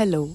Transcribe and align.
Hello, 0.00 0.34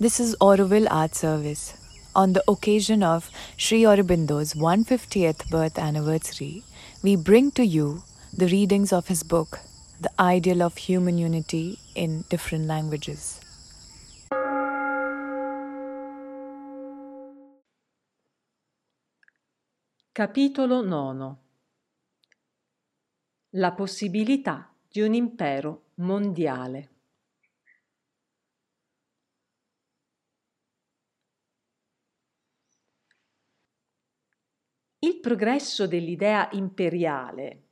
this 0.00 0.18
is 0.18 0.34
Auroville 0.40 0.88
Art 0.90 1.14
Service. 1.14 1.74
On 2.16 2.32
the 2.32 2.42
occasion 2.48 3.04
of 3.04 3.30
Sri 3.56 3.82
Aurobindo's 3.82 4.54
150th 4.54 5.48
birth 5.48 5.78
anniversary, 5.78 6.64
we 7.04 7.14
bring 7.14 7.52
to 7.52 7.64
you 7.64 8.02
the 8.36 8.48
readings 8.48 8.92
of 8.92 9.06
his 9.06 9.22
book, 9.22 9.60
The 10.00 10.10
Ideal 10.18 10.60
of 10.60 10.76
Human 10.76 11.18
Unity 11.18 11.78
in 11.94 12.24
Different 12.28 12.66
Languages. 12.66 13.38
Capitolo 20.12 20.82
IX 20.82 21.36
La 23.50 23.70
possibilità 23.70 24.68
di 24.90 25.00
un 25.00 25.14
impero 25.14 25.82
mondiale. 25.98 26.95
Progresso 35.26 35.88
dell'idea 35.88 36.48
imperiale, 36.52 37.62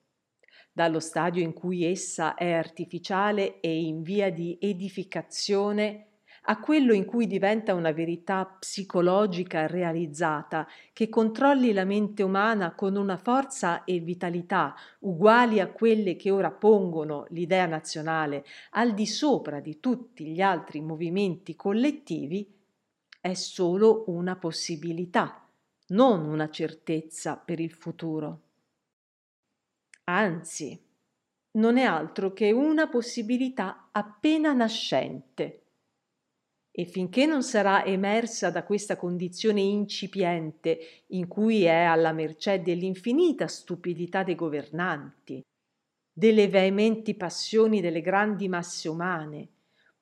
dallo 0.72 0.98
stadio 0.98 1.40
in 1.40 1.52
cui 1.52 1.84
essa 1.84 2.34
è 2.34 2.50
artificiale 2.50 3.60
e 3.60 3.82
in 3.82 4.02
via 4.02 4.32
di 4.32 4.58
edificazione, 4.60 6.06
a 6.46 6.58
quello 6.58 6.92
in 6.92 7.04
cui 7.04 7.28
diventa 7.28 7.72
una 7.72 7.92
verità 7.92 8.44
psicologica 8.44 9.68
realizzata 9.68 10.66
che 10.92 11.08
controlli 11.08 11.72
la 11.72 11.84
mente 11.84 12.24
umana 12.24 12.74
con 12.74 12.96
una 12.96 13.16
forza 13.16 13.84
e 13.84 14.00
vitalità 14.00 14.74
uguali 15.02 15.60
a 15.60 15.68
quelle 15.68 16.16
che 16.16 16.32
ora 16.32 16.50
pongono 16.50 17.26
l'idea 17.28 17.66
nazionale 17.66 18.44
al 18.70 18.94
di 18.94 19.06
sopra 19.06 19.60
di 19.60 19.78
tutti 19.78 20.26
gli 20.26 20.40
altri 20.40 20.80
movimenti 20.80 21.54
collettivi, 21.54 22.52
è 23.20 23.34
solo 23.34 24.02
una 24.08 24.34
possibilità 24.34 25.38
non 25.88 26.24
una 26.24 26.48
certezza 26.50 27.36
per 27.36 27.60
il 27.60 27.72
futuro. 27.72 28.42
Anzi, 30.04 30.80
non 31.52 31.76
è 31.76 31.84
altro 31.84 32.32
che 32.32 32.52
una 32.52 32.88
possibilità 32.88 33.88
appena 33.92 34.52
nascente. 34.52 35.60
E 36.70 36.86
finché 36.86 37.24
non 37.24 37.44
sarà 37.44 37.84
emersa 37.84 38.50
da 38.50 38.64
questa 38.64 38.96
condizione 38.96 39.60
incipiente 39.60 41.04
in 41.08 41.28
cui 41.28 41.62
è 41.64 41.82
alla 41.84 42.12
mercé 42.12 42.62
dell'infinita 42.62 43.46
stupidità 43.46 44.24
dei 44.24 44.34
governanti, 44.34 45.40
delle 46.12 46.48
veementi 46.48 47.14
passioni 47.14 47.80
delle 47.80 48.00
grandi 48.00 48.48
masse 48.48 48.88
umane, 48.88 49.48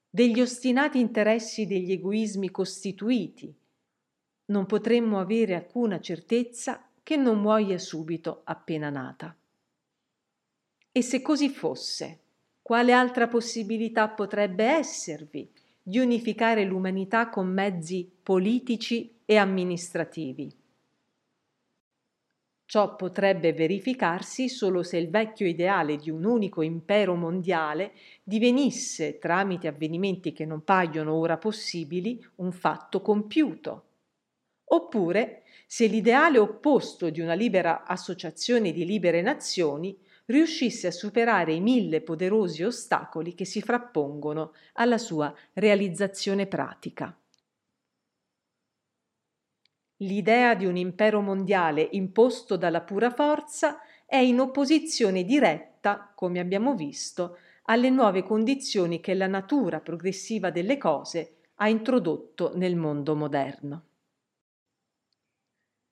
degli 0.09 0.41
ostinati 0.41 0.99
interessi 0.99 1.67
degli 1.67 1.93
egoismi 1.93 2.51
costituiti, 2.51 3.55
non 4.53 4.67
potremmo 4.67 5.19
avere 5.19 5.55
alcuna 5.55 5.98
certezza 5.98 6.86
che 7.03 7.17
non 7.17 7.41
muoia 7.41 7.78
subito 7.78 8.42
appena 8.45 8.91
nata. 8.91 9.34
E 10.92 11.03
se 11.03 11.22
così 11.22 11.48
fosse, 11.48 12.20
quale 12.61 12.92
altra 12.92 13.28
possibilità 13.28 14.08
potrebbe 14.08 14.64
esservi 14.64 15.50
di 15.83 15.98
unificare 15.98 16.64
l'umanità 16.64 17.30
con 17.30 17.48
mezzi 17.48 18.08
politici 18.23 19.20
e 19.25 19.36
amministrativi? 19.36 20.55
Ciò 22.67 22.95
potrebbe 22.95 23.53
verificarsi 23.55 24.48
solo 24.48 24.83
se 24.83 24.98
il 24.98 25.08
vecchio 25.08 25.47
ideale 25.47 25.97
di 25.97 26.11
un 26.11 26.25
unico 26.25 26.61
impero 26.62 27.14
mondiale 27.14 27.92
divenisse, 28.23 29.19
tramite 29.19 29.67
avvenimenti 29.67 30.33
che 30.33 30.45
non 30.45 30.62
paiono 30.62 31.14
ora 31.14 31.39
possibili, 31.39 32.25
un 32.36 32.53
fatto 32.53 33.01
compiuto 33.01 33.86
oppure 34.73 35.43
se 35.67 35.87
l'ideale 35.87 36.39
opposto 36.39 37.11
di 37.11 37.21
una 37.21 37.35
libera 37.35 37.85
associazione 37.85 38.73
di 38.73 38.85
libere 38.85 39.23
nazioni 39.23 39.97
riuscisse 40.27 40.87
a 40.87 40.93
superare 40.93 41.53
i 41.53 41.61
mille 41.61 42.01
poderosi 42.01 42.63
ostacoli 42.63 43.35
che 43.35 43.45
si 43.45 43.61
frappongono 43.61 44.53
alla 44.75 44.99
sua 44.99 45.35
realizzazione 45.55 46.47
pratica. 46.47 47.17
L'idea 49.99 50.55
di 50.55 50.67
un 50.67 50.77
impero 50.77 51.21
mondiale 51.21 51.89
imposto 51.93 52.57
dalla 52.57 52.81
pura 52.81 53.11
forza 53.11 53.81
è 54.05 54.17
in 54.17 54.41
opposizione 54.41 55.25
diretta, 55.25 56.13
come 56.15 56.41
abbiamo 56.41 56.75
visto, 56.75 57.39
alle 57.65 57.91
nuove 57.91 58.23
condizioni 58.23 59.01
che 59.01 59.15
la 59.15 59.29
natura 59.29 59.81
progressiva 59.81 60.51
delle 60.51 60.77
cose 60.77 61.37
ha 61.57 61.69
introdotto 61.69 62.53
nel 62.57 62.75
mondo 62.75 63.15
moderno. 63.15 63.85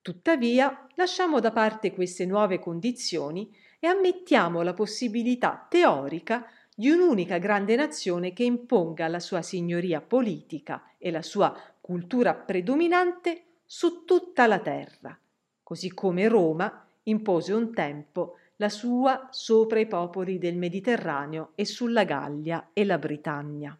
Tuttavia, 0.01 0.87
lasciamo 0.95 1.39
da 1.39 1.51
parte 1.51 1.93
queste 1.93 2.25
nuove 2.25 2.57
condizioni 2.57 3.55
e 3.79 3.85
ammettiamo 3.85 4.63
la 4.63 4.73
possibilità 4.73 5.67
teorica 5.69 6.47
di 6.75 6.89
un'unica 6.89 7.37
grande 7.37 7.75
nazione 7.75 8.33
che 8.33 8.43
imponga 8.43 9.07
la 9.07 9.19
sua 9.19 9.43
signoria 9.43 10.01
politica 10.01 10.93
e 10.97 11.11
la 11.11 11.21
sua 11.21 11.55
cultura 11.79 12.33
predominante 12.33 13.43
su 13.63 14.03
tutta 14.03 14.47
la 14.47 14.57
terra, 14.57 15.15
così 15.61 15.93
come 15.93 16.27
Roma 16.27 16.83
impose 17.03 17.53
un 17.53 17.71
tempo 17.71 18.37
la 18.55 18.69
sua 18.69 19.27
sopra 19.29 19.79
i 19.79 19.87
popoli 19.87 20.39
del 20.39 20.57
Mediterraneo 20.57 21.51
e 21.53 21.63
sulla 21.63 22.05
Gallia 22.05 22.69
e 22.73 22.85
la 22.85 22.97
Britannia. 22.97 23.77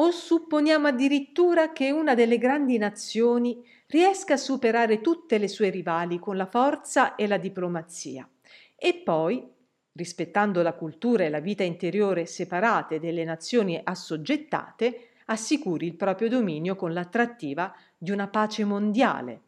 O 0.00 0.12
supponiamo 0.12 0.86
addirittura 0.86 1.72
che 1.72 1.90
una 1.90 2.14
delle 2.14 2.38
grandi 2.38 2.78
nazioni 2.78 3.64
riesca 3.88 4.34
a 4.34 4.36
superare 4.36 5.00
tutte 5.00 5.38
le 5.38 5.48
sue 5.48 5.70
rivali 5.70 6.20
con 6.20 6.36
la 6.36 6.46
forza 6.46 7.16
e 7.16 7.26
la 7.26 7.36
diplomazia. 7.36 8.28
E 8.76 9.02
poi, 9.04 9.44
rispettando 9.92 10.62
la 10.62 10.74
cultura 10.74 11.24
e 11.24 11.30
la 11.30 11.40
vita 11.40 11.64
interiore 11.64 12.26
separate 12.26 13.00
delle 13.00 13.24
nazioni 13.24 13.80
assoggettate, 13.82 15.08
assicuri 15.26 15.86
il 15.86 15.96
proprio 15.96 16.28
dominio 16.28 16.76
con 16.76 16.92
l'attrattiva 16.92 17.74
di 17.96 18.12
una 18.12 18.28
pace 18.28 18.64
mondiale, 18.64 19.40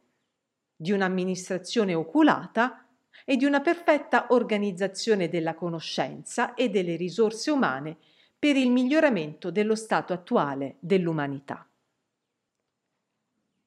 di 0.74 0.90
un'amministrazione 0.90 1.94
oculata 1.94 2.86
e 3.24 3.36
di 3.36 3.44
una 3.44 3.60
perfetta 3.60 4.26
organizzazione 4.30 5.28
della 5.28 5.54
conoscenza 5.54 6.54
e 6.54 6.70
delle 6.70 6.96
risorse 6.96 7.52
umane 7.52 7.98
per 8.40 8.56
il 8.56 8.70
miglioramento 8.70 9.50
dello 9.50 9.74
stato 9.74 10.14
attuale 10.14 10.76
dell'umanità. 10.80 11.68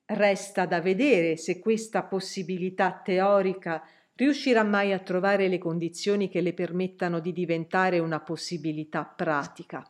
Resta 0.05 0.65
da 0.65 0.81
vedere 0.81 1.37
se 1.37 1.59
questa 1.59 2.01
possibilità 2.01 2.91
teorica 2.91 3.87
riuscirà 4.15 4.63
mai 4.63 4.91
a 4.91 4.97
trovare 4.97 5.47
le 5.47 5.59
condizioni 5.59 6.27
che 6.27 6.41
le 6.41 6.53
permettano 6.53 7.19
di 7.19 7.31
diventare 7.33 7.99
una 7.99 8.19
possibilità 8.19 9.05
pratica. 9.05 9.87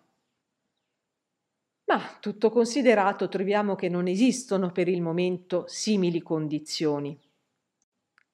Ma 1.86 2.18
tutto 2.20 2.50
considerato 2.50 3.30
troviamo 3.30 3.76
che 3.76 3.88
non 3.88 4.08
esistono 4.08 4.74
per 4.74 4.90
il 4.90 5.02
momento 5.02 5.64
simili 5.66 6.22
condizioni. 6.22 7.18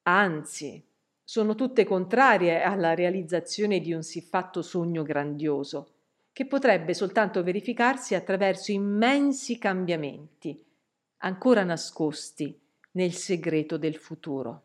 Anzi, 0.04 0.84
sono 1.24 1.54
tutte 1.54 1.86
contrarie 1.86 2.64
alla 2.64 2.96
realizzazione 2.96 3.80
di 3.82 3.94
un 3.94 4.02
siffatto 4.02 4.64
sogno 4.64 5.04
grandioso 5.04 5.94
che 6.40 6.46
potrebbe 6.46 6.94
soltanto 6.94 7.44
verificarsi 7.44 8.16
attraverso 8.16 8.72
immensi 8.72 9.58
cambiamenti, 9.58 10.58
ancora 11.18 11.66
nascosti 11.66 12.58
nel 12.92 13.12
segreto 13.12 13.76
del 13.76 13.98
futuro. 13.98 14.62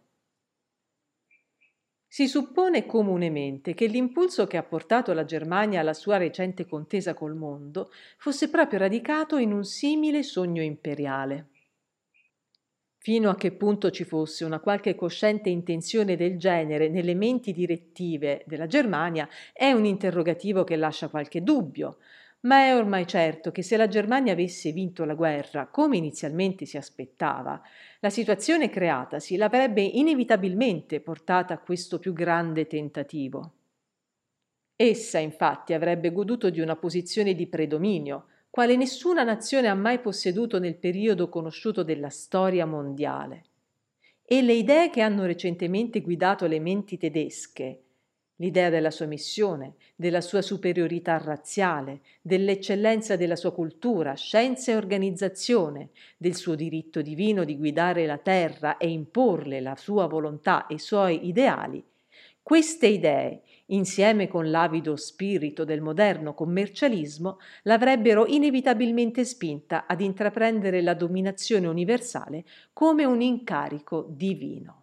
Si 2.07 2.29
suppone 2.29 2.87
comunemente 2.87 3.75
che 3.75 3.87
l'impulso 3.87 4.47
che 4.47 4.57
ha 4.57 4.63
portato 4.63 5.13
la 5.13 5.25
Germania 5.25 5.81
alla 5.81 5.95
sua 5.95 6.17
recente 6.17 6.65
contesa 6.65 7.13
col 7.13 7.35
mondo 7.35 7.91
fosse 8.19 8.49
proprio 8.51 8.79
radicato 8.79 9.37
in 9.37 9.53
un 9.53 9.65
simile 9.65 10.23
sogno 10.23 10.63
imperiale. 10.63 11.54
Fino 13.05 13.29
a 13.29 13.35
che 13.35 13.53
punto 13.53 13.91
ci 13.91 14.03
fosse 14.05 14.47
una 14.47 14.61
qualche 14.61 14.95
cosciente 14.95 15.51
intenzione 15.51 16.17
del 16.17 16.39
genere 16.39 16.89
nelle 16.89 17.15
menti 17.15 17.53
direttive 17.53 18.43
della 18.47 18.67
Germania 18.67 19.29
è 19.53 19.71
un 19.73 19.85
interrogativo 19.85 20.65
che 20.65 20.75
lascia 20.77 21.09
qualche 21.09 21.43
dubbio, 21.43 21.99
ma 22.47 22.61
è 22.61 22.75
ormai 22.75 23.07
certo 23.07 23.53
che 23.53 23.61
se 23.61 23.77
la 23.77 23.89
Germania 23.89 24.33
avesse 24.33 24.73
vinto 24.73 25.05
la 25.05 25.13
guerra, 25.13 25.67
come 25.67 25.99
inizialmente 25.99 26.65
si 26.65 26.79
aspettava, 26.79 27.61
la 28.01 28.09
situazione 28.09 28.71
creatasi 28.71 29.37
l'avrebbe 29.37 29.83
inevitabilmente 29.83 31.01
portata 31.01 31.53
a 31.53 31.59
questo 31.59 31.99
più 31.99 32.15
grande 32.15 32.67
tentativo. 32.67 33.53
Essa 34.77 35.19
infatti 35.19 35.75
avrebbe 35.75 36.11
goduto 36.11 36.49
di 36.49 36.61
una 36.63 36.77
posizione 36.77 37.35
di 37.35 37.49
predominio, 37.49 38.29
quale 38.55 38.77
nessuna 38.77 39.25
nazione 39.25 39.67
ha 39.67 39.75
mai 39.75 39.99
posseduto 39.99 40.61
nel 40.61 40.77
periodo 40.77 41.29
conosciuto 41.29 41.83
della 41.83 42.09
storia 42.09 42.65
mondiale. 42.65 43.47
E 44.25 44.43
le 44.43 44.53
idee 44.53 44.91
che 44.91 45.01
hanno 45.01 45.25
recentemente 45.25 46.01
guidato 46.01 46.47
le 46.47 46.61
menti 46.61 46.97
tedesche, 46.97 47.83
l'idea 48.37 48.71
della 48.71 48.93
sua 48.93 49.07
missione, 49.07 49.75
della 49.97 50.21
sua 50.21 50.41
superiorità 50.41 51.19
razziale, 51.19 52.03
dell'eccellenza 52.23 53.17
della 53.17 53.35
sua 53.35 53.53
cultura, 53.53 54.15
scienza 54.15 54.71
e 54.71 54.77
organizzazione, 54.77 55.89
del 56.17 56.37
suo 56.37 56.55
diritto 56.55 57.03
divino 57.03 57.43
di 57.43 57.57
guidare 57.57 58.07
la 58.07 58.19
terra 58.19 58.77
e 58.77 58.89
imporle 58.89 59.61
la 59.61 59.75
sua 59.75 60.07
volontà 60.07 60.69
e 60.69 60.75
i 60.75 60.79
suoi 60.79 61.27
ideali, 61.27 61.85
queste 62.45 62.89
idee, 62.89 63.41
insieme 63.69 64.29
con 64.29 64.51
l'avido 64.51 64.97
spirito 64.97 65.65
del 65.65 65.81
moderno 65.81 66.35
commercialismo, 66.35 67.39
l'avrebbero 67.63 68.27
inevitabilmente 68.27 69.25
spinta 69.25 69.87
ad 69.87 70.03
intraprendere 70.03 70.83
la 70.83 70.93
dominazione 70.93 71.69
universale 71.69 72.45
come 72.75 73.07
un 73.07 73.23
incarico 73.23 74.07
divino. 74.11 74.83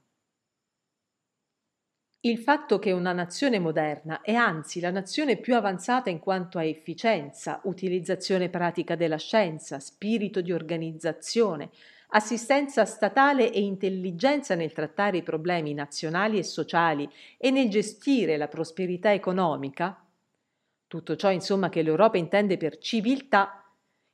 Il 2.21 2.39
fatto 2.39 2.79
che 2.79 2.91
una 2.91 3.13
nazione 3.13 3.59
moderna 3.59 4.21
è 4.21 4.33
anzi 4.33 4.79
la 4.79 4.89
nazione 4.89 5.37
più 5.37 5.55
avanzata 5.55 6.09
in 6.09 6.17
quanto 6.17 6.57
a 6.57 6.63
efficienza, 6.63 7.61
utilizzazione 7.65 8.49
pratica 8.49 8.95
della 8.95 9.17
scienza, 9.17 9.79
spirito 9.79 10.41
di 10.41 10.51
organizzazione, 10.51 11.69
assistenza 12.13 12.85
statale 12.85 13.51
e 13.51 13.61
intelligenza 13.61 14.55
nel 14.55 14.73
trattare 14.73 15.17
i 15.17 15.23
problemi 15.23 15.73
nazionali 15.73 16.37
e 16.37 16.43
sociali 16.43 17.09
e 17.37 17.51
nel 17.51 17.69
gestire 17.69 18.37
la 18.37 18.47
prosperità 18.47 19.13
economica, 19.13 20.03
tutto 20.87 21.15
ciò 21.15 21.31
insomma 21.31 21.69
che 21.69 21.81
l'Europa 21.81 22.17
intende 22.17 22.57
per 22.57 22.77
civiltà, 22.77 23.65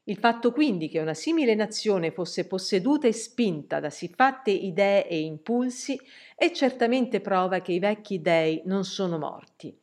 il 0.03 0.17
fatto 0.17 0.51
quindi 0.51 0.89
che 0.89 0.99
una 0.99 1.15
simile 1.15 1.55
nazione 1.55 2.11
fosse 2.11 2.47
posseduta 2.47 3.07
e 3.07 3.13
spinta 3.13 3.79
da 3.79 3.89
siffatte 3.89 4.51
idee 4.51 5.07
e 5.07 5.19
impulsi 5.19 5.99
è 6.35 6.51
certamente 6.51 7.19
prova 7.19 7.59
che 7.61 7.73
i 7.73 7.79
vecchi 7.79 8.21
dei 8.21 8.61
non 8.65 8.85
sono 8.85 9.17
morti, 9.17 9.75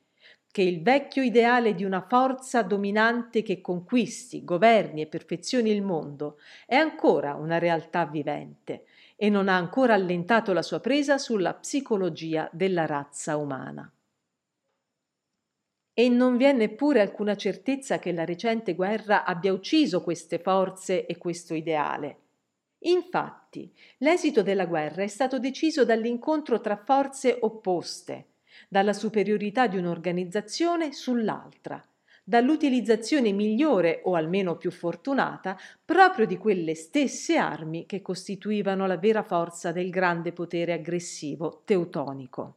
che 0.54 0.62
il 0.62 0.82
vecchio 0.82 1.24
ideale 1.24 1.74
di 1.74 1.82
una 1.82 2.06
forza 2.08 2.62
dominante 2.62 3.42
che 3.42 3.60
conquisti, 3.60 4.44
governi 4.44 5.00
e 5.00 5.08
perfezioni 5.08 5.72
il 5.72 5.82
mondo 5.82 6.38
è 6.64 6.76
ancora 6.76 7.34
una 7.34 7.58
realtà 7.58 8.06
vivente 8.06 8.84
e 9.16 9.28
non 9.30 9.48
ha 9.48 9.56
ancora 9.56 9.94
allentato 9.94 10.52
la 10.52 10.62
sua 10.62 10.78
presa 10.78 11.18
sulla 11.18 11.54
psicologia 11.54 12.48
della 12.52 12.86
razza 12.86 13.36
umana 13.36 13.92
e 15.92 16.08
non 16.08 16.36
vi 16.36 16.44
è 16.44 16.52
neppure 16.52 17.00
alcuna 17.00 17.34
certezza 17.34 17.98
che 17.98 18.12
la 18.12 18.24
recente 18.24 18.76
guerra 18.76 19.24
abbia 19.24 19.52
ucciso 19.52 20.04
queste 20.04 20.38
forze 20.38 21.04
e 21.04 21.18
questo 21.18 21.54
ideale. 21.54 22.18
Infatti, 22.84 23.74
l'esito 23.98 24.44
della 24.44 24.66
guerra 24.66 25.02
è 25.02 25.08
stato 25.08 25.40
deciso 25.40 25.84
dall'incontro 25.84 26.60
tra 26.60 26.76
forze 26.76 27.38
opposte, 27.40 28.33
dalla 28.74 28.92
superiorità 28.92 29.68
di 29.68 29.76
un'organizzazione 29.76 30.92
sull'altra, 30.92 31.80
dall'utilizzazione 32.24 33.30
migliore 33.30 34.00
o 34.02 34.16
almeno 34.16 34.56
più 34.56 34.72
fortunata 34.72 35.56
proprio 35.84 36.26
di 36.26 36.36
quelle 36.36 36.74
stesse 36.74 37.36
armi 37.36 37.86
che 37.86 38.02
costituivano 38.02 38.88
la 38.88 38.96
vera 38.96 39.22
forza 39.22 39.70
del 39.70 39.90
grande 39.90 40.32
potere 40.32 40.72
aggressivo 40.72 41.62
teutonico. 41.64 42.56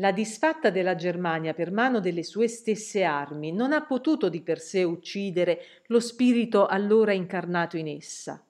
La 0.00 0.10
disfatta 0.10 0.70
della 0.70 0.96
Germania 0.96 1.54
per 1.54 1.70
mano 1.70 2.00
delle 2.00 2.24
sue 2.24 2.48
stesse 2.48 3.04
armi 3.04 3.52
non 3.52 3.72
ha 3.72 3.86
potuto 3.86 4.28
di 4.28 4.40
per 4.40 4.58
sé 4.58 4.82
uccidere 4.82 5.60
lo 5.86 6.00
spirito 6.00 6.66
allora 6.66 7.12
incarnato 7.12 7.76
in 7.76 7.86
essa. 7.86 8.42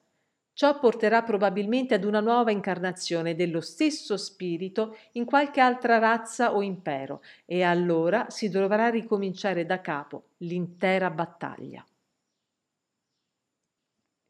Ciò 0.59 0.77
porterà 0.77 1.23
probabilmente 1.23 1.93
ad 1.93 2.03
una 2.03 2.19
nuova 2.19 2.51
incarnazione 2.51 3.33
dello 3.33 3.61
stesso 3.61 4.17
spirito 4.17 4.97
in 5.13 5.23
qualche 5.23 5.61
altra 5.61 5.99
razza 5.99 6.53
o 6.53 6.61
impero 6.61 7.21
e 7.45 7.63
allora 7.63 8.29
si 8.29 8.49
dovrà 8.49 8.89
ricominciare 8.89 9.65
da 9.65 9.79
capo 9.79 10.31
l'intera 10.39 11.11
battaglia. 11.11 11.81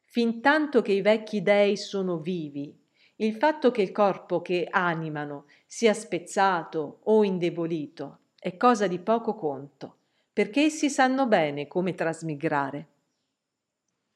Fintanto 0.05 0.83
che 0.83 0.91
i 0.91 1.01
vecchi 1.01 1.41
dei 1.41 1.75
sono 1.75 2.19
vivi 2.19 2.77
il 3.15 3.33
fatto 3.33 3.71
che 3.71 3.81
il 3.81 3.91
corpo 3.91 4.43
che 4.43 4.67
animano 4.69 5.45
sia 5.65 5.95
spezzato 5.95 6.99
o 7.05 7.23
indebolito 7.23 8.19
è 8.37 8.55
cosa 8.55 8.85
di 8.85 8.99
poco 8.99 9.33
conto, 9.33 9.95
perché 10.31 10.65
essi 10.65 10.91
sanno 10.91 11.25
bene 11.25 11.65
come 11.67 11.95
trasmigrare. 11.95 12.98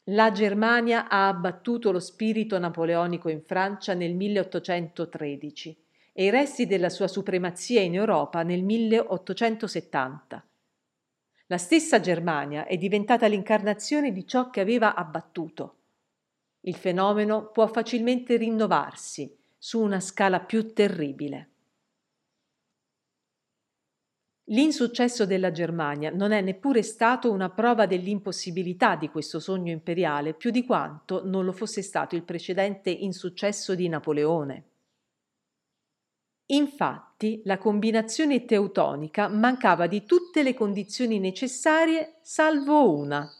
La 0.07 0.31
Germania 0.31 1.07
ha 1.07 1.27
abbattuto 1.27 1.91
lo 1.91 1.99
spirito 1.99 2.59
napoleonico 2.59 3.29
in 3.29 3.41
Francia 3.41 3.93
nel 3.93 4.13
1813 4.13 5.83
e 6.11 6.25
i 6.25 6.29
resti 6.29 6.65
della 6.65 6.89
sua 6.89 7.07
supremazia 7.07 7.81
in 7.81 7.95
Europa 7.95 8.43
nel 8.43 8.63
1870. 8.63 10.45
La 11.47 11.57
stessa 11.57 11.99
Germania 11.99 12.65
è 12.65 12.77
diventata 12.77 13.27
l'incarnazione 13.27 14.11
di 14.11 14.27
ciò 14.27 14.49
che 14.49 14.61
aveva 14.61 14.95
abbattuto 14.95 15.77
il 16.65 16.75
fenomeno 16.75 17.49
può 17.51 17.67
facilmente 17.67 18.37
rinnovarsi 18.37 19.35
su 19.57 19.81
una 19.81 19.99
scala 19.99 20.39
più 20.39 20.71
terribile. 20.71 21.52
L'insuccesso 24.47 25.25
della 25.25 25.51
Germania 25.51 26.09
non 26.09 26.33
è 26.33 26.41
neppure 26.41 26.83
stato 26.83 27.31
una 27.31 27.49
prova 27.49 27.85
dell'impossibilità 27.85 28.97
di 28.97 29.07
questo 29.07 29.39
sogno 29.39 29.71
imperiale 29.71 30.33
più 30.33 30.51
di 30.51 30.65
quanto 30.65 31.25
non 31.25 31.45
lo 31.45 31.53
fosse 31.53 31.81
stato 31.81 32.15
il 32.15 32.23
precedente 32.23 32.89
insuccesso 32.89 33.73
di 33.73 33.87
Napoleone. 33.87 34.63
Infatti, 36.47 37.41
la 37.45 37.57
combinazione 37.57 38.43
teutonica 38.43 39.29
mancava 39.29 39.87
di 39.87 40.03
tutte 40.03 40.43
le 40.43 40.53
condizioni 40.53 41.19
necessarie 41.19 42.19
salvo 42.21 42.97
una, 42.97 43.31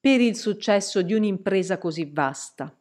per 0.00 0.22
il 0.22 0.36
successo 0.36 1.02
di 1.02 1.12
un'impresa 1.12 1.76
così 1.76 2.06
vasta. 2.10 2.77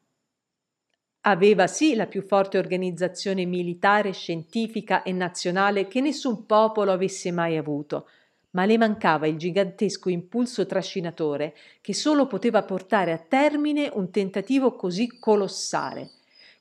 Aveva 1.27 1.67
sì 1.67 1.93
la 1.93 2.07
più 2.07 2.21
forte 2.21 2.57
organizzazione 2.57 3.43
militare, 3.43 4.13
scientifica 4.13 5.03
e 5.03 5.11
nazionale 5.11 5.85
che 5.85 5.99
nessun 5.99 6.45
popolo 6.45 6.93
avesse 6.93 7.33
mai 7.33 7.57
avuto, 7.57 8.07
ma 8.51 8.63
le 8.63 8.77
mancava 8.77 9.27
il 9.27 9.35
gigantesco 9.35 10.07
impulso 10.07 10.65
trascinatore 10.65 11.53
che 11.81 11.93
solo 11.93 12.27
poteva 12.27 12.63
portare 12.63 13.11
a 13.11 13.17
termine 13.17 13.91
un 13.93 14.09
tentativo 14.09 14.77
così 14.77 15.19
colossale, 15.19 16.11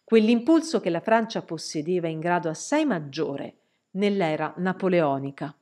quell'impulso 0.03 0.81
che 0.81 0.91
la 0.91 1.01
Francia 1.01 1.43
possedeva 1.43 2.09
in 2.09 2.19
grado 2.19 2.49
assai 2.49 2.85
maggiore 2.85 3.55
nell'era 3.93 4.53
napoleonica. 4.57 5.57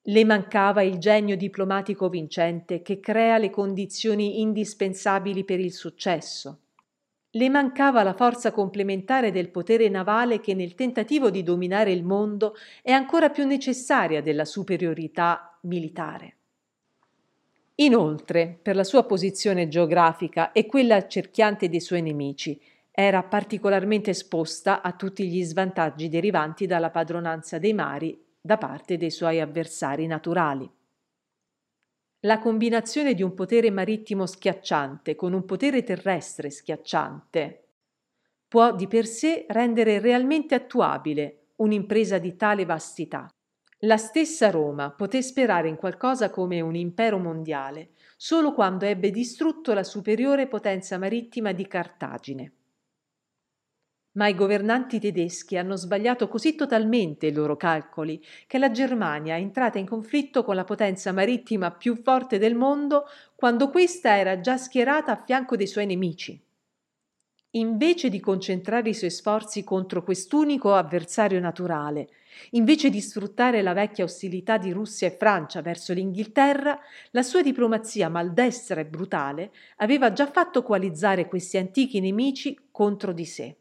Le 0.00 0.24
mancava 0.24 0.82
il 0.82 0.98
genio 0.98 1.36
diplomatico 1.36 2.08
vincente 2.08 2.82
che 2.82 3.00
crea 3.00 3.38
le 3.38 3.50
condizioni 3.50 4.40
indispensabili 4.40 5.42
per 5.42 5.58
il 5.58 5.72
successo. 5.72 6.61
Le 7.34 7.48
mancava 7.48 8.02
la 8.02 8.12
forza 8.12 8.52
complementare 8.52 9.30
del 9.30 9.48
potere 9.48 9.88
navale 9.88 10.40
che 10.40 10.52
nel 10.52 10.74
tentativo 10.74 11.30
di 11.30 11.42
dominare 11.42 11.90
il 11.90 12.04
mondo 12.04 12.54
è 12.82 12.90
ancora 12.90 13.30
più 13.30 13.46
necessaria 13.46 14.20
della 14.20 14.44
superiorità 14.44 15.58
militare. 15.62 16.36
Inoltre, 17.76 18.58
per 18.60 18.76
la 18.76 18.84
sua 18.84 19.04
posizione 19.04 19.68
geografica 19.68 20.52
e 20.52 20.66
quella 20.66 21.08
cerchiante 21.08 21.70
dei 21.70 21.80
suoi 21.80 22.02
nemici, 22.02 22.60
era 22.90 23.22
particolarmente 23.22 24.10
esposta 24.10 24.82
a 24.82 24.92
tutti 24.92 25.26
gli 25.26 25.42
svantaggi 25.42 26.10
derivanti 26.10 26.66
dalla 26.66 26.90
padronanza 26.90 27.58
dei 27.58 27.72
mari 27.72 28.22
da 28.38 28.58
parte 28.58 28.98
dei 28.98 29.10
suoi 29.10 29.40
avversari 29.40 30.06
naturali. 30.06 30.70
La 32.24 32.38
combinazione 32.38 33.14
di 33.14 33.22
un 33.24 33.34
potere 33.34 33.72
marittimo 33.72 34.26
schiacciante 34.26 35.16
con 35.16 35.32
un 35.32 35.44
potere 35.44 35.82
terrestre 35.82 36.50
schiacciante 36.50 37.64
può 38.46 38.72
di 38.76 38.86
per 38.86 39.06
sé 39.06 39.44
rendere 39.48 39.98
realmente 39.98 40.54
attuabile 40.54 41.46
un'impresa 41.56 42.18
di 42.18 42.36
tale 42.36 42.64
vastità. 42.64 43.28
La 43.80 43.96
stessa 43.96 44.50
Roma 44.50 44.92
poté 44.92 45.20
sperare 45.20 45.66
in 45.66 45.74
qualcosa 45.74 46.30
come 46.30 46.60
un 46.60 46.76
impero 46.76 47.18
mondiale 47.18 47.90
solo 48.16 48.52
quando 48.52 48.84
ebbe 48.84 49.10
distrutto 49.10 49.74
la 49.74 49.82
superiore 49.82 50.46
potenza 50.46 50.98
marittima 50.98 51.50
di 51.50 51.66
Cartagine. 51.66 52.52
Ma 54.12 54.26
i 54.26 54.34
governanti 54.34 54.98
tedeschi 54.98 55.58
hanno 55.58 55.76
sbagliato 55.76 56.26
così 56.26 56.54
totalmente 56.54 57.26
i 57.26 57.32
loro 57.32 57.58
calcoli 57.58 58.24
che 58.46 58.56
la 58.56 58.70
Germania 58.70 59.36
è 59.36 59.40
entrata 59.40 59.78
in 59.78 59.86
conflitto 59.86 60.44
con 60.44 60.54
la 60.54 60.64
potenza 60.64 61.12
marittima 61.12 61.70
più 61.70 61.94
forte 61.96 62.38
del 62.38 62.54
mondo 62.54 63.04
quando 63.34 63.68
questa 63.68 64.16
era 64.16 64.40
già 64.40 64.56
schierata 64.56 65.12
a 65.12 65.22
fianco 65.22 65.56
dei 65.56 65.66
suoi 65.66 65.84
nemici. 65.84 66.42
Invece 67.52 68.10
di 68.10 68.20
concentrare 68.20 68.90
i 68.90 68.94
suoi 68.94 69.10
sforzi 69.10 69.64
contro 69.64 70.02
quest'unico 70.02 70.74
avversario 70.74 71.40
naturale, 71.40 72.08
invece 72.50 72.90
di 72.90 73.00
sfruttare 73.00 73.62
la 73.62 73.72
vecchia 73.72 74.04
ostilità 74.04 74.58
di 74.58 74.70
Russia 74.70 75.06
e 75.08 75.16
Francia 75.16 75.62
verso 75.62 75.94
l'Inghilterra, 75.94 76.78
la 77.12 77.22
sua 77.22 77.40
diplomazia 77.40 78.10
maldestra 78.10 78.80
e 78.80 78.86
brutale 78.86 79.50
aveva 79.76 80.12
già 80.12 80.26
fatto 80.30 80.62
coalizzare 80.62 81.26
questi 81.26 81.56
antichi 81.56 82.00
nemici 82.00 82.58
contro 82.70 83.12
di 83.14 83.24
sé. 83.24 83.56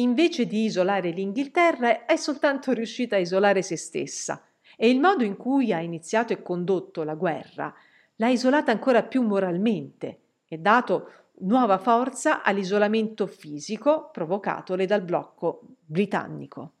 Invece 0.00 0.46
di 0.46 0.64
isolare 0.64 1.10
l'Inghilterra, 1.10 2.04
è 2.04 2.16
soltanto 2.16 2.72
riuscita 2.72 3.16
a 3.16 3.20
isolare 3.20 3.62
se 3.62 3.76
stessa 3.76 4.44
e 4.76 4.88
il 4.88 5.00
modo 5.00 5.24
in 5.24 5.36
cui 5.36 5.72
ha 5.72 5.80
iniziato 5.80 6.32
e 6.32 6.42
condotto 6.42 7.02
la 7.02 7.14
guerra 7.14 7.74
l'ha 8.16 8.28
isolata 8.28 8.70
ancora 8.70 9.02
più 9.02 9.22
moralmente 9.22 10.20
e 10.46 10.58
dato 10.58 11.12
nuova 11.40 11.78
forza 11.78 12.42
all'isolamento 12.42 13.26
fisico 13.26 14.10
provocatole 14.12 14.86
dal 14.86 15.02
blocco 15.02 15.62
britannico. 15.84 16.72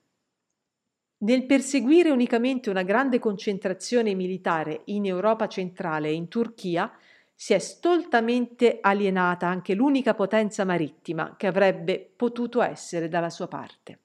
Nel 1.18 1.44
perseguire 1.44 2.10
unicamente 2.10 2.70
una 2.70 2.82
grande 2.82 3.18
concentrazione 3.18 4.14
militare 4.14 4.82
in 4.86 5.04
Europa 5.04 5.48
centrale 5.48 6.08
e 6.08 6.14
in 6.14 6.28
Turchia, 6.28 6.90
si 7.40 7.54
è 7.54 7.58
stoltamente 7.58 8.80
alienata 8.82 9.46
anche 9.46 9.72
l'unica 9.72 10.12
potenza 10.12 10.66
marittima 10.66 11.36
che 11.38 11.46
avrebbe 11.46 12.12
potuto 12.14 12.60
essere 12.60 13.08
dalla 13.08 13.30
sua 13.30 13.48
parte. 13.48 13.98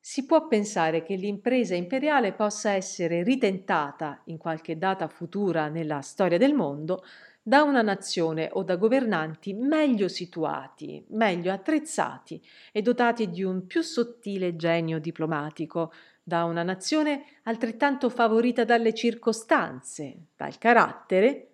Si 0.00 0.26
può 0.26 0.48
pensare 0.48 1.04
che 1.04 1.14
l'impresa 1.14 1.76
imperiale 1.76 2.32
possa 2.32 2.72
essere 2.72 3.22
ritentata 3.22 4.22
in 4.24 4.36
qualche 4.36 4.76
data 4.76 5.06
futura 5.06 5.68
nella 5.68 6.00
storia 6.00 6.38
del 6.38 6.54
mondo 6.54 7.04
da 7.40 7.62
una 7.62 7.80
nazione 7.80 8.48
o 8.52 8.64
da 8.64 8.74
governanti 8.74 9.54
meglio 9.54 10.08
situati, 10.08 11.04
meglio 11.10 11.52
attrezzati 11.52 12.42
e 12.72 12.82
dotati 12.82 13.30
di 13.30 13.44
un 13.44 13.64
più 13.64 13.82
sottile 13.82 14.56
genio 14.56 14.98
diplomatico, 14.98 15.92
da 16.30 16.44
una 16.44 16.62
nazione 16.62 17.24
altrettanto 17.42 18.08
favorita 18.08 18.62
dalle 18.64 18.94
circostanze, 18.94 20.28
dal 20.36 20.58
carattere 20.58 21.48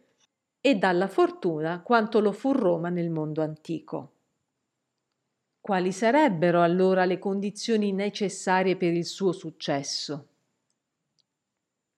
e 0.60 0.74
dalla 0.74 1.08
fortuna 1.08 1.80
quanto 1.80 2.20
lo 2.20 2.30
fu 2.30 2.52
Roma 2.52 2.90
nel 2.90 3.08
mondo 3.08 3.40
antico. 3.40 4.12
Quali 5.62 5.92
sarebbero 5.92 6.60
allora 6.60 7.06
le 7.06 7.18
condizioni 7.18 7.90
necessarie 7.92 8.76
per 8.76 8.92
il 8.92 9.06
suo 9.06 9.32
successo? 9.32 10.35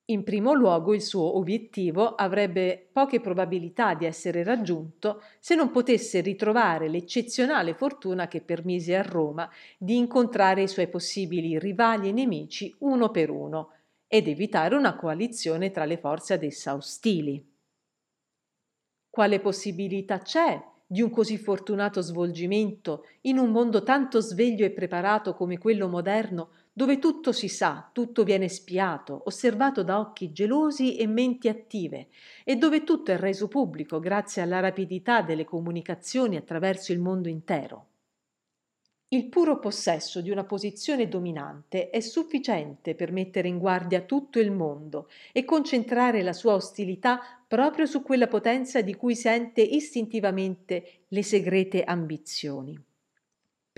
In 0.09 0.23
primo 0.23 0.53
luogo 0.53 0.95
il 0.95 1.03
suo 1.03 1.37
obiettivo 1.37 2.15
avrebbe 2.15 2.89
poche 2.91 3.19
probabilità 3.19 3.93
di 3.93 4.05
essere 4.05 4.43
raggiunto 4.43 5.21
se 5.39 5.53
non 5.53 5.69
potesse 5.69 6.21
ritrovare 6.21 6.89
l'eccezionale 6.89 7.75
fortuna 7.75 8.27
che 8.27 8.41
permise 8.41 8.95
a 8.95 9.03
Roma 9.03 9.47
di 9.77 9.97
incontrare 9.97 10.63
i 10.63 10.67
suoi 10.67 10.87
possibili 10.87 11.59
rivali 11.59 12.09
e 12.09 12.11
nemici 12.11 12.75
uno 12.79 13.11
per 13.11 13.29
uno 13.29 13.73
ed 14.07 14.27
evitare 14.27 14.75
una 14.75 14.95
coalizione 14.95 15.69
tra 15.69 15.85
le 15.85 15.97
forze 15.97 16.33
ad 16.33 16.41
essa 16.41 16.73
ostili. 16.73 17.47
Quale 19.11 19.39
possibilità 19.39 20.17
c'è 20.17 20.59
di 20.87 21.03
un 21.03 21.11
così 21.11 21.37
fortunato 21.37 22.01
svolgimento 22.01 23.05
in 23.21 23.37
un 23.37 23.51
mondo 23.51 23.83
tanto 23.83 24.21
sveglio 24.21 24.65
e 24.65 24.71
preparato 24.71 25.35
come 25.35 25.59
quello 25.59 25.87
moderno, 25.87 26.49
dove 26.79 26.97
tutto 26.97 27.33
si 27.33 27.49
sa, 27.49 27.89
tutto 27.91 28.23
viene 28.23 28.47
spiato, 28.47 29.23
osservato 29.25 29.83
da 29.83 29.99
occhi 29.99 30.31
gelosi 30.31 30.95
e 30.95 31.07
menti 31.07 31.49
attive, 31.49 32.07
e 32.45 32.55
dove 32.55 32.85
tutto 32.85 33.11
è 33.11 33.17
reso 33.17 33.49
pubblico 33.49 33.99
grazie 33.99 34.41
alla 34.41 34.61
rapidità 34.61 35.21
delle 35.21 35.43
comunicazioni 35.43 36.37
attraverso 36.37 36.93
il 36.93 36.99
mondo 36.99 37.27
intero. 37.27 37.87
Il 39.09 39.27
puro 39.27 39.59
possesso 39.59 40.21
di 40.21 40.29
una 40.29 40.45
posizione 40.45 41.09
dominante 41.09 41.89
è 41.89 41.99
sufficiente 41.99 42.95
per 42.95 43.11
mettere 43.11 43.49
in 43.49 43.57
guardia 43.57 43.99
tutto 43.99 44.39
il 44.39 44.51
mondo 44.51 45.09
e 45.33 45.43
concentrare 45.43 46.21
la 46.21 46.31
sua 46.31 46.53
ostilità 46.53 47.19
proprio 47.45 47.87
su 47.87 48.01
quella 48.01 48.27
potenza 48.27 48.79
di 48.79 48.95
cui 48.95 49.17
sente 49.17 49.61
istintivamente 49.61 51.01
le 51.09 51.23
segrete 51.23 51.83
ambizioni. 51.83 52.87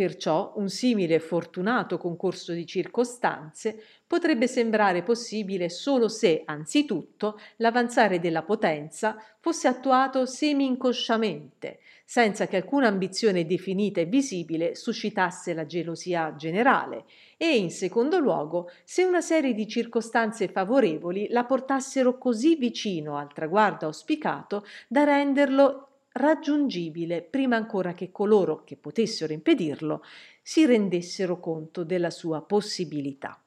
Perciò 0.02 0.54
un 0.56 0.68
simile 0.68 1.20
fortunato 1.20 2.00
concorso 2.00 2.54
di 2.54 2.66
circostanze 2.66 3.80
potrebbe 4.08 4.48
sembrare 4.48 5.04
possibile 5.04 5.70
solo 5.70 6.08
se, 6.08 6.42
anzitutto, 6.44 7.40
l'avanzare 7.58 8.20
della 8.20 8.42
potenza 8.42 9.16
fosse 9.40 9.68
attuato 9.68 10.26
semi-inconsciamente, 10.26 11.82
senza 12.04 12.48
che 12.48 12.56
alcuna 12.56 12.88
ambizione 12.88 13.46
definita 13.46 14.02
e 14.02 14.06
visibile 14.06 14.74
suscitasse 14.74 15.54
la 15.54 15.68
gelosia 15.68 16.34
generale, 16.36 17.06
e 17.38 17.58
in 17.58 17.70
secondo 17.70 18.18
luogo 18.18 18.72
se 18.84 19.04
una 19.04 19.22
serie 19.22 19.54
di 19.54 19.68
circostanze 19.68 20.48
favorevoli 20.48 21.28
la 21.30 21.44
portassero 21.44 22.18
così 22.18 22.56
vicino 22.56 23.18
al 23.18 23.32
traguardo 23.32 23.86
auspicato 23.86 24.66
da 24.88 25.04
renderlo 25.04 25.90
raggiungibile 26.14 27.22
prima 27.22 27.56
ancora 27.56 27.94
che 27.94 28.12
coloro 28.12 28.64
che 28.64 28.76
potessero 28.76 29.34
impedirlo 29.34 30.04
si 30.42 30.66
rendessero 30.66 31.40
conto 31.40 31.84
della 31.84 32.10
sua 32.10 32.42
possibilità. 32.42 33.42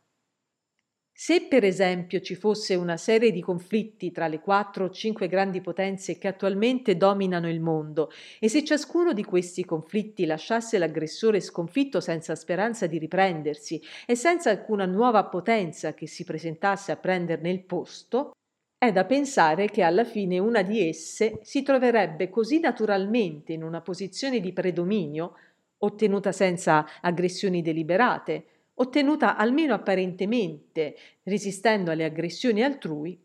Se 1.16 1.47
per 1.47 1.62
esempio 1.62 2.21
ci 2.21 2.35
fosse 2.35 2.75
una 2.75 2.97
serie 2.97 3.30
di 3.30 3.40
conflitti 3.40 4.11
tra 4.11 4.26
le 4.26 4.40
quattro 4.40 4.87
o 4.87 4.90
cinque 4.90 5.28
grandi 5.28 5.61
potenze 5.61 6.18
che 6.18 6.26
attualmente 6.26 6.97
dominano 6.97 7.49
il 7.49 7.61
mondo 7.61 8.11
e 8.40 8.49
se 8.49 8.64
ciascuno 8.64 9.12
di 9.12 9.23
questi 9.23 9.64
conflitti 9.64 10.26
lasciasse 10.26 10.76
l'aggressore 10.76 11.38
sconfitto 11.38 12.00
senza 12.00 12.35
speranza 12.35 12.88
di 12.88 12.99
riprendersi 12.99 13.80
e 14.06 14.16
senza 14.16 14.50
alcuna 14.50 14.87
nuova 14.87 15.25
potenza 15.26 15.94
che 15.94 16.09
si 16.09 16.25
presentasse 16.25 16.90
a 16.90 16.97
prenderne 16.97 17.49
il 17.49 17.62
posto, 17.62 18.33
è 18.78 18.93
da 18.93 19.04
pensare 19.04 19.71
che 19.71 19.83
alla 19.83 20.04
fine 20.04 20.38
una 20.38 20.62
di 20.62 20.87
esse 20.87 21.38
si 21.43 21.62
troverebbe 21.62 22.28
così 22.28 22.61
naturalmente 22.61 23.52
in 23.52 23.62
una 23.62 23.81
posizione 23.81 24.40
di 24.40 24.52
predominio, 24.52 25.37
ottenuta 25.78 26.33
senza 26.33 26.87
aggressioni 27.00 27.62
deliberate, 27.62 28.47
ottenuta 28.75 29.37
almeno 29.37 29.75
apparentemente, 29.75 30.97
resistendo 31.23 31.90
alle 31.90 32.04
aggressioni 32.04 32.62
altrui, 32.62 33.19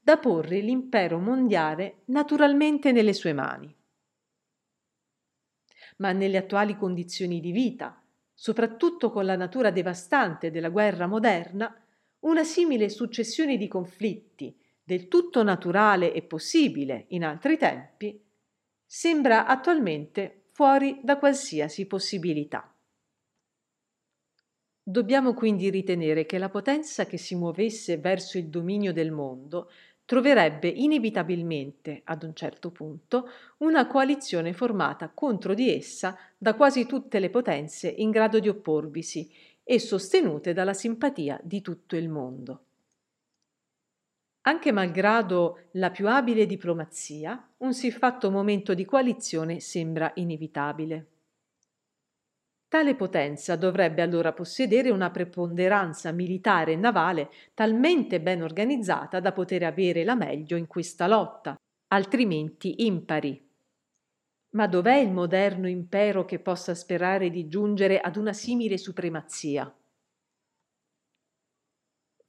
da 0.00 0.16
porre 0.16 0.60
l'impero 0.60 1.18
mondiale 1.18 2.02
naturalmente 2.06 2.92
nelle 2.92 3.12
sue 3.12 3.32
mani. 3.34 3.74
Ma 5.98 6.12
nelle 6.12 6.38
attuali 6.38 6.76
condizioni 6.76 7.40
di 7.40 7.50
vita, 7.50 8.00
soprattutto 8.32 9.10
con 9.10 9.26
la 9.26 9.36
natura 9.36 9.70
devastante 9.70 10.50
della 10.50 10.70
guerra 10.70 11.06
moderna, 11.06 11.74
una 12.20 12.44
simile 12.44 12.88
successione 12.88 13.56
di 13.56 13.68
conflitti, 13.68 14.56
del 14.88 15.06
tutto 15.06 15.42
naturale 15.42 16.14
e 16.14 16.22
possibile 16.22 17.04
in 17.08 17.22
altri 17.22 17.58
tempi, 17.58 18.18
sembra 18.86 19.44
attualmente 19.44 20.46
fuori 20.52 21.00
da 21.02 21.18
qualsiasi 21.18 21.86
possibilità. 21.86 22.74
Dobbiamo 24.82 25.34
quindi 25.34 25.68
ritenere 25.68 26.24
che 26.24 26.38
la 26.38 26.48
potenza 26.48 27.04
che 27.04 27.18
si 27.18 27.34
muovesse 27.34 27.98
verso 27.98 28.38
il 28.38 28.48
dominio 28.48 28.94
del 28.94 29.10
mondo 29.10 29.70
troverebbe 30.06 30.68
inevitabilmente, 30.68 32.00
ad 32.04 32.22
un 32.22 32.32
certo 32.32 32.70
punto, 32.70 33.28
una 33.58 33.86
coalizione 33.86 34.54
formata 34.54 35.10
contro 35.12 35.52
di 35.52 35.70
essa 35.70 36.16
da 36.38 36.54
quasi 36.54 36.86
tutte 36.86 37.18
le 37.18 37.28
potenze 37.28 37.90
in 37.90 38.08
grado 38.08 38.38
di 38.38 38.48
opporvisi 38.48 39.30
e 39.62 39.78
sostenute 39.78 40.54
dalla 40.54 40.72
simpatia 40.72 41.38
di 41.42 41.60
tutto 41.60 41.94
il 41.94 42.08
mondo. 42.08 42.67
Anche 44.48 44.72
malgrado 44.72 45.66
la 45.72 45.90
più 45.90 46.08
abile 46.08 46.46
diplomazia, 46.46 47.52
un 47.58 47.74
siffatto 47.74 48.30
momento 48.30 48.72
di 48.72 48.86
coalizione 48.86 49.60
sembra 49.60 50.10
inevitabile. 50.14 51.06
Tale 52.66 52.94
potenza 52.94 53.56
dovrebbe 53.56 54.00
allora 54.00 54.32
possedere 54.32 54.88
una 54.88 55.10
preponderanza 55.10 56.12
militare 56.12 56.72
e 56.72 56.76
navale 56.76 57.28
talmente 57.52 58.22
ben 58.22 58.40
organizzata 58.40 59.20
da 59.20 59.32
poter 59.32 59.64
avere 59.64 60.02
la 60.02 60.14
meglio 60.14 60.56
in 60.56 60.66
questa 60.66 61.06
lotta, 61.06 61.54
altrimenti 61.88 62.86
impari. 62.86 63.46
Ma 64.52 64.66
dov'è 64.66 64.96
il 64.96 65.12
moderno 65.12 65.68
impero 65.68 66.24
che 66.24 66.38
possa 66.38 66.74
sperare 66.74 67.28
di 67.28 67.48
giungere 67.48 68.00
ad 68.00 68.16
una 68.16 68.32
simile 68.32 68.78
supremazia? 68.78 69.70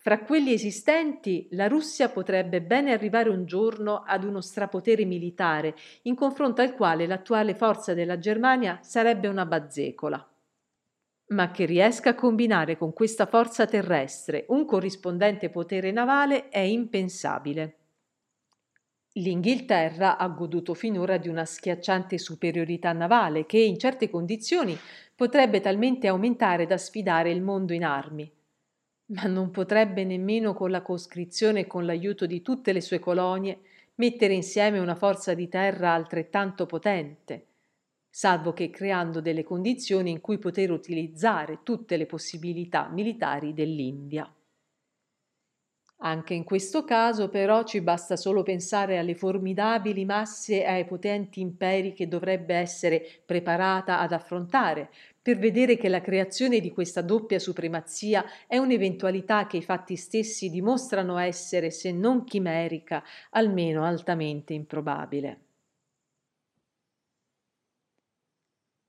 Fra 0.01 0.19
quelli 0.19 0.53
esistenti, 0.53 1.49
la 1.51 1.67
Russia 1.67 2.07
potrebbe 2.07 2.61
bene 2.61 2.93
arrivare 2.93 3.27
un 3.27 3.43
giorno 3.43 4.03
ad 4.07 4.23
uno 4.23 4.39
strapotere 4.39 5.03
militare, 5.03 5.75
in 6.03 6.15
confronto 6.15 6.61
al 6.61 6.73
quale 6.73 7.05
l'attuale 7.05 7.53
forza 7.53 7.93
della 7.93 8.17
Germania 8.17 8.79
sarebbe 8.81 9.27
una 9.27 9.45
bazzecola. 9.45 10.25
Ma 11.31 11.51
che 11.51 11.65
riesca 11.65 12.11
a 12.11 12.15
combinare 12.15 12.77
con 12.77 12.93
questa 12.93 13.25
forza 13.25 13.65
terrestre 13.65 14.45
un 14.47 14.63
corrispondente 14.63 15.49
potere 15.49 15.91
navale 15.91 16.47
è 16.47 16.59
impensabile. 16.59 17.75
L'Inghilterra 19.15 20.17
ha 20.17 20.27
goduto 20.29 20.75
finora 20.75 21.17
di 21.17 21.27
una 21.27 21.43
schiacciante 21.43 22.17
superiorità 22.17 22.93
navale 22.93 23.45
che 23.45 23.59
in 23.59 23.77
certe 23.77 24.09
condizioni 24.09 24.77
potrebbe 25.13 25.59
talmente 25.59 26.07
aumentare 26.07 26.65
da 26.65 26.77
sfidare 26.77 27.31
il 27.31 27.41
mondo 27.41 27.73
in 27.73 27.83
armi 27.83 28.37
ma 29.09 29.23
non 29.23 29.51
potrebbe 29.51 30.03
nemmeno 30.03 30.53
con 30.53 30.71
la 30.71 30.81
coscrizione 30.81 31.61
e 31.61 31.67
con 31.67 31.85
l'aiuto 31.85 32.25
di 32.25 32.41
tutte 32.41 32.73
le 32.73 32.81
sue 32.81 32.99
colonie 32.99 33.59
mettere 33.95 34.33
insieme 34.33 34.79
una 34.79 34.95
forza 34.95 35.33
di 35.33 35.47
terra 35.47 35.93
altrettanto 35.93 36.65
potente. 36.65 37.45
salvo 38.09 38.53
che 38.53 38.69
creando 38.69 39.21
delle 39.21 39.43
condizioni 39.43 40.11
in 40.11 40.21
cui 40.21 40.37
poter 40.39 40.71
utilizzare 40.71 41.59
tutte 41.63 41.97
le 41.97 42.05
possibilità 42.05 42.89
militari 42.89 43.53
dell'India. 43.53 44.31
Anche 46.01 46.33
in 46.33 46.45
questo 46.45 46.85
caso 46.85 47.27
però 47.27 47.63
ci 47.63 47.81
basta 47.81 48.15
solo 48.15 48.41
pensare 48.41 48.97
alle 48.97 49.15
formidabili 49.15 50.05
masse 50.05 50.61
e 50.61 50.65
ai 50.65 50.85
potenti 50.85 51.41
imperi 51.41 51.91
che 51.91 52.07
dovrebbe 52.07 52.55
essere 52.55 53.05
preparata 53.25 53.99
ad 53.99 54.13
affrontare, 54.13 54.91
per 55.21 55.37
vedere 55.37 55.75
che 55.75 55.89
la 55.89 55.99
creazione 55.99 56.61
di 56.61 56.71
questa 56.71 57.01
doppia 57.01 57.37
supremazia 57.37 58.23
è 58.47 58.57
un'eventualità 58.57 59.45
che 59.45 59.57
i 59.57 59.61
fatti 59.61 59.97
stessi 59.97 60.49
dimostrano 60.49 61.17
essere, 61.17 61.69
se 61.69 61.91
non 61.91 62.23
chimerica, 62.23 63.03
almeno 63.31 63.83
altamente 63.83 64.53
improbabile. 64.53 65.41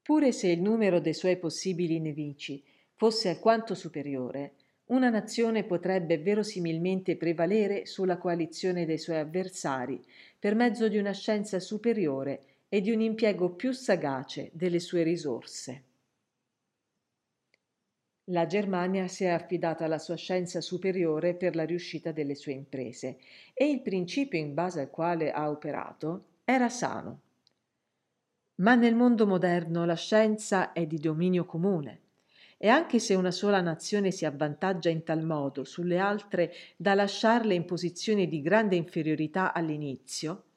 Pure 0.02 0.30
se 0.30 0.48
il 0.48 0.62
numero 0.62 1.00
dei 1.00 1.14
suoi 1.14 1.36
possibili 1.38 1.98
nemici 1.98 2.62
fosse 2.94 3.28
alquanto 3.28 3.74
superiore, 3.74 4.54
una 4.90 5.08
nazione 5.08 5.64
potrebbe 5.64 6.18
verosimilmente 6.18 7.16
prevalere 7.16 7.86
sulla 7.86 8.18
coalizione 8.18 8.86
dei 8.86 8.98
suoi 8.98 9.18
avversari 9.18 10.00
per 10.38 10.54
mezzo 10.54 10.88
di 10.88 10.98
una 10.98 11.12
scienza 11.12 11.60
superiore 11.60 12.42
e 12.68 12.80
di 12.80 12.90
un 12.90 13.00
impiego 13.00 13.50
più 13.50 13.72
sagace 13.72 14.50
delle 14.52 14.80
sue 14.80 15.02
risorse. 15.02 15.84
La 18.30 18.46
Germania 18.46 19.08
si 19.08 19.24
è 19.24 19.28
affidata 19.28 19.84
alla 19.84 19.98
sua 19.98 20.16
scienza 20.16 20.60
superiore 20.60 21.34
per 21.34 21.56
la 21.56 21.64
riuscita 21.64 22.12
delle 22.12 22.34
sue 22.34 22.52
imprese 22.52 23.18
e 23.54 23.68
il 23.68 23.82
principio 23.82 24.38
in 24.38 24.54
base 24.54 24.80
al 24.80 24.90
quale 24.90 25.32
ha 25.32 25.50
operato 25.50 26.26
era 26.44 26.68
sano. 26.68 27.20
Ma 28.56 28.74
nel 28.74 28.94
mondo 28.94 29.26
moderno 29.26 29.84
la 29.84 29.96
scienza 29.96 30.72
è 30.72 30.86
di 30.86 30.98
dominio 30.98 31.44
comune 31.44 32.08
e 32.62 32.68
anche 32.68 32.98
se 32.98 33.14
una 33.14 33.30
sola 33.30 33.62
nazione 33.62 34.10
si 34.10 34.26
avvantaggia 34.26 34.90
in 34.90 35.02
tal 35.02 35.24
modo 35.24 35.64
sulle 35.64 35.96
altre 35.96 36.52
da 36.76 36.92
lasciarle 36.92 37.54
in 37.54 37.64
posizione 37.64 38.26
di 38.26 38.42
grande 38.42 38.76
inferiorità 38.76 39.54
all'inizio, 39.54 40.48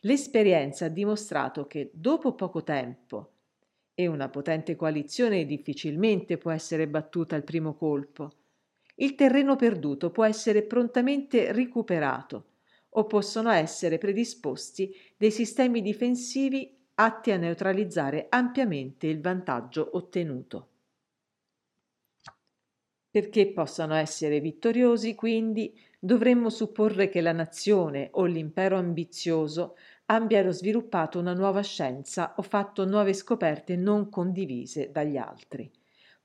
l'esperienza 0.00 0.86
ha 0.86 0.88
dimostrato 0.88 1.68
che 1.68 1.92
dopo 1.94 2.34
poco 2.34 2.64
tempo, 2.64 3.30
e 3.94 4.08
una 4.08 4.28
potente 4.28 4.74
coalizione 4.74 5.44
difficilmente 5.44 6.36
può 6.36 6.50
essere 6.50 6.88
battuta 6.88 7.36
al 7.36 7.44
primo 7.44 7.74
colpo, 7.74 8.32
il 8.96 9.14
terreno 9.14 9.54
perduto 9.54 10.10
può 10.10 10.24
essere 10.24 10.62
prontamente 10.62 11.52
recuperato 11.52 12.46
o 12.88 13.06
possono 13.06 13.50
essere 13.50 13.98
predisposti 13.98 14.92
dei 15.16 15.30
sistemi 15.30 15.80
difensivi 15.80 16.76
atti 16.94 17.30
a 17.30 17.36
neutralizzare 17.36 18.26
ampiamente 18.30 19.06
il 19.06 19.20
vantaggio 19.20 19.90
ottenuto. 19.92 20.71
Perché 23.12 23.52
possano 23.52 23.94
essere 23.94 24.40
vittoriosi, 24.40 25.14
quindi, 25.14 25.78
dovremmo 25.98 26.48
supporre 26.48 27.10
che 27.10 27.20
la 27.20 27.32
nazione 27.32 28.08
o 28.12 28.24
l'impero 28.24 28.78
ambizioso 28.78 29.76
abbiano 30.06 30.50
sviluppato 30.50 31.18
una 31.18 31.34
nuova 31.34 31.60
scienza 31.62 32.32
o 32.38 32.42
fatto 32.42 32.86
nuove 32.86 33.12
scoperte 33.12 33.76
non 33.76 34.08
condivise 34.08 34.90
dagli 34.90 35.18
altri, 35.18 35.70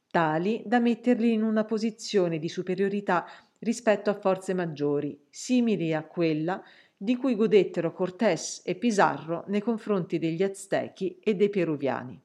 tali 0.10 0.64
da 0.66 0.80
metterli 0.80 1.34
in 1.34 1.44
una 1.44 1.66
posizione 1.66 2.40
di 2.40 2.48
superiorità 2.48 3.26
rispetto 3.60 4.10
a 4.10 4.18
forze 4.18 4.54
maggiori, 4.54 5.20
simili 5.30 5.94
a 5.94 6.06
quella 6.06 6.64
di 6.96 7.18
cui 7.18 7.36
godettero 7.36 7.92
Cortés 7.92 8.62
e 8.64 8.76
Pizarro 8.76 9.44
nei 9.48 9.62
confronti 9.62 10.20
degli 10.20 10.42
Aztechi 10.42 11.20
e 11.20 11.36
dei 11.36 11.50
Peruviani. 11.50 12.22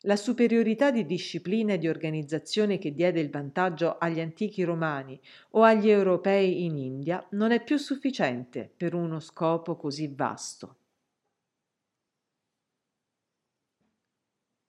La 0.00 0.16
superiorità 0.16 0.90
di 0.90 1.06
disciplina 1.06 1.74
e 1.74 1.78
di 1.78 1.86
organizzazione 1.86 2.78
che 2.78 2.92
diede 2.92 3.20
il 3.20 3.30
vantaggio 3.30 3.96
agli 3.98 4.18
antichi 4.18 4.64
romani 4.64 5.20
o 5.50 5.62
agli 5.62 5.88
europei 5.88 6.64
in 6.64 6.76
India 6.76 7.24
non 7.30 7.52
è 7.52 7.62
più 7.62 7.76
sufficiente 7.76 8.68
per 8.76 8.94
uno 8.94 9.20
scopo 9.20 9.76
così 9.76 10.12
vasto. 10.12 10.76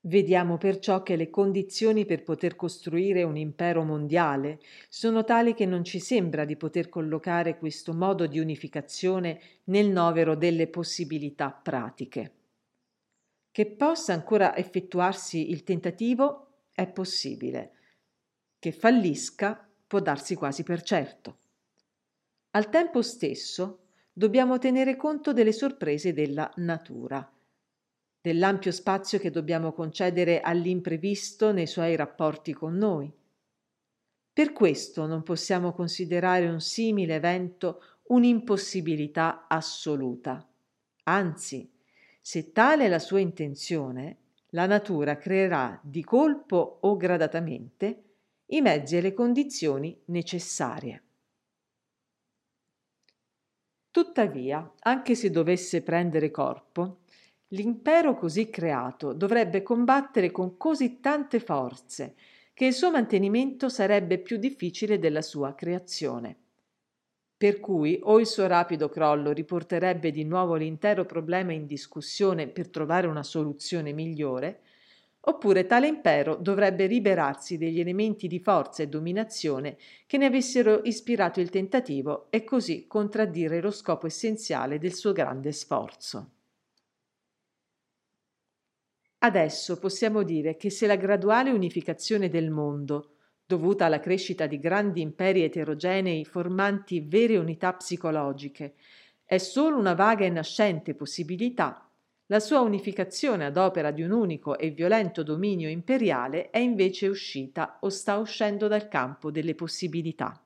Vediamo 0.01 0.57
perciò 0.57 1.03
che 1.03 1.15
le 1.15 1.29
condizioni 1.29 2.05
per 2.05 2.23
poter 2.23 2.55
costruire 2.55 3.23
un 3.23 3.37
impero 3.37 3.83
mondiale 3.83 4.59
sono 4.89 5.23
tali 5.23 5.53
che 5.53 5.65
non 5.65 5.83
ci 5.83 5.99
sembra 5.99 6.43
di 6.45 6.55
poter 6.57 6.89
collocare 6.89 7.57
questo 7.57 7.93
modo 7.93 8.27
di 8.27 8.39
unificazione 8.39 9.39
nel 9.65 9.89
novero 9.89 10.35
delle 10.35 10.67
possibilità 10.67 11.51
pratiche. 11.51 12.38
Che 13.51 13.65
possa 13.65 14.13
ancora 14.13 14.55
effettuarsi 14.55 15.49
il 15.49 15.63
tentativo 15.63 16.63
è 16.71 16.87
possibile. 16.87 17.71
Che 18.59 18.71
fallisca 18.71 19.67
può 19.87 19.99
darsi 19.99 20.35
quasi 20.35 20.63
per 20.63 20.81
certo. 20.83 21.37
Al 22.51 22.69
tempo 22.69 23.01
stesso 23.01 23.87
dobbiamo 24.13 24.57
tenere 24.57 24.95
conto 24.95 25.33
delle 25.33 25.51
sorprese 25.51 26.13
della 26.13 26.51
natura, 26.57 27.31
dell'ampio 28.21 28.71
spazio 28.71 29.17
che 29.17 29.31
dobbiamo 29.31 29.73
concedere 29.73 30.41
all'imprevisto 30.41 31.51
nei 31.51 31.67
suoi 31.67 31.95
rapporti 31.95 32.53
con 32.53 32.75
noi. 32.75 33.11
Per 34.31 34.53
questo 34.53 35.05
non 35.05 35.23
possiamo 35.23 35.73
considerare 35.73 36.47
un 36.47 36.61
simile 36.61 37.15
evento 37.15 37.81
un'impossibilità 38.03 39.47
assoluta. 39.47 40.47
Anzi, 41.03 41.71
se 42.21 42.51
tale 42.51 42.85
è 42.85 42.87
la 42.87 42.99
sua 42.99 43.19
intenzione, 43.19 44.17
la 44.49 44.65
natura 44.65 45.17
creerà 45.17 45.79
di 45.83 46.03
colpo 46.03 46.79
o 46.81 46.97
gradatamente 46.97 48.03
i 48.47 48.61
mezzi 48.61 48.97
e 48.97 49.01
le 49.01 49.13
condizioni 49.13 49.99
necessarie. 50.05 51.03
Tuttavia, 53.91 54.71
anche 54.79 55.15
se 55.15 55.29
dovesse 55.29 55.81
prendere 55.81 56.31
corpo, 56.31 57.01
l'impero 57.49 58.15
così 58.15 58.49
creato 58.49 59.13
dovrebbe 59.13 59.63
combattere 59.63 60.31
con 60.31 60.57
così 60.57 60.99
tante 60.99 61.39
forze 61.39 62.15
che 62.53 62.65
il 62.65 62.73
suo 62.73 62.91
mantenimento 62.91 63.69
sarebbe 63.69 64.19
più 64.19 64.37
difficile 64.37 64.99
della 64.99 65.21
sua 65.21 65.55
creazione 65.55 66.37
per 67.39 67.61
cui 67.61 67.97
o 68.03 68.19
il 68.19 68.27
suo 68.27 68.47
rapido 68.47 68.89
crollo 68.89 69.31
riporterebbe 69.31 70.11
di 70.11 70.25
nuovo 70.25 70.55
l'intero 70.55 71.05
problema 71.05 71.53
in 71.53 71.65
discussione 71.65 72.49
per 72.49 72.67
trovare 72.67 73.07
una 73.07 73.23
soluzione 73.23 73.93
migliore, 73.93 74.59
oppure 75.21 75.65
tale 75.65 75.87
impero 75.87 76.35
dovrebbe 76.35 76.85
liberarsi 76.85 77.57
degli 77.57 77.79
elementi 77.79 78.27
di 78.27 78.41
forza 78.41 78.83
e 78.83 78.89
dominazione 78.89 79.77
che 80.05 80.17
ne 80.17 80.25
avessero 80.25 80.81
ispirato 80.83 81.39
il 81.39 81.49
tentativo 81.49 82.27
e 82.29 82.43
così 82.43 82.87
contraddire 82.87 83.61
lo 83.61 83.71
scopo 83.71 84.05
essenziale 84.05 84.77
del 84.77 84.93
suo 84.93 85.13
grande 85.13 85.53
sforzo. 85.53 86.31
Adesso 89.19 89.79
possiamo 89.79 90.23
dire 90.23 90.57
che 90.57 90.69
se 90.69 90.87
la 90.87 90.97
graduale 90.97 91.51
unificazione 91.51 92.27
del 92.27 92.49
mondo 92.49 93.18
dovuta 93.49 93.85
alla 93.85 93.99
crescita 93.99 94.45
di 94.45 94.59
grandi 94.59 95.01
imperi 95.01 95.41
eterogenei 95.41 96.23
formanti 96.23 97.01
vere 97.01 97.35
unità 97.35 97.73
psicologiche, 97.73 98.75
è 99.25 99.39
solo 99.39 99.75
una 99.75 99.95
vaga 99.95 100.23
e 100.23 100.29
nascente 100.29 100.93
possibilità, 100.93 101.89
la 102.27 102.39
sua 102.39 102.59
unificazione 102.59 103.45
ad 103.45 103.57
opera 103.57 103.89
di 103.89 104.03
un 104.03 104.11
unico 104.11 104.55
e 104.55 104.69
violento 104.69 105.23
dominio 105.23 105.67
imperiale 105.67 106.51
è 106.51 106.59
invece 106.59 107.07
uscita 107.07 107.79
o 107.81 107.89
sta 107.89 108.17
uscendo 108.17 108.67
dal 108.67 108.87
campo 108.87 109.31
delle 109.31 109.55
possibilità. 109.55 110.39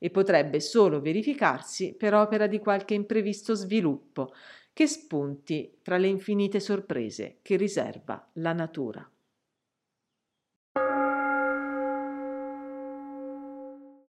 E 0.00 0.10
potrebbe 0.10 0.58
solo 0.58 1.00
verificarsi 1.00 1.94
per 1.94 2.14
opera 2.14 2.48
di 2.48 2.58
qualche 2.58 2.94
imprevisto 2.94 3.54
sviluppo 3.54 4.34
che 4.72 4.88
spunti 4.88 5.78
tra 5.82 5.98
le 5.98 6.08
infinite 6.08 6.58
sorprese 6.58 7.38
che 7.42 7.54
riserva 7.54 8.28
la 8.34 8.52
natura. 8.52 9.08